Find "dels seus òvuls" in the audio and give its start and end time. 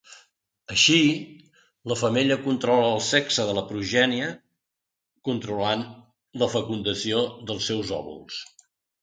7.53-8.43